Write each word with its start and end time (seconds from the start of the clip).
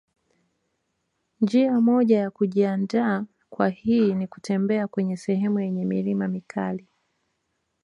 Njia 1.41 1.79
moja 1.81 2.19
ya 2.19 2.31
kujiandaa 2.31 3.25
kwa 3.49 3.69
hii 3.69 4.13
nikutembea 4.13 4.87
kwenye 4.87 5.17
sehemu 5.17 5.59
yenye 5.59 5.85
milima 5.85 6.27
mikali 6.27 6.87